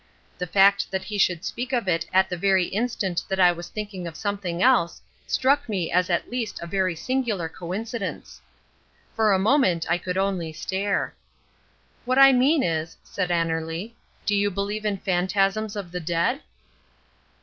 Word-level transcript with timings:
The 0.39 0.47
fact 0.47 0.89
that 0.89 1.03
he 1.03 1.19
should 1.19 1.45
speak 1.45 1.71
of 1.71 1.87
it 1.87 2.07
at 2.11 2.27
the 2.27 2.35
very 2.35 2.65
instant 2.65 3.21
when 3.27 3.39
I 3.39 3.51
was 3.51 3.67
thinking 3.69 4.07
of 4.07 4.15
something 4.15 4.63
else, 4.63 4.99
struck 5.27 5.69
me 5.69 5.91
as 5.91 6.09
at 6.09 6.31
least 6.31 6.59
a 6.59 6.65
very 6.65 6.95
singular 6.95 7.47
coincidence. 7.47 8.41
For 9.15 9.31
a 9.31 9.37
moment 9.37 9.85
I 9.91 9.99
could 9.99 10.17
only 10.17 10.53
stare. 10.53 11.13
"What 12.03 12.17
I 12.17 12.31
mean 12.31 12.63
is," 12.63 12.97
said 13.03 13.29
Annerly, 13.29 13.91
"do 14.25 14.33
you 14.35 14.49
believe 14.49 14.85
in 14.85 14.97
phantasms 14.97 15.75
of 15.75 15.91
the 15.91 15.99
dead?" 15.99 16.41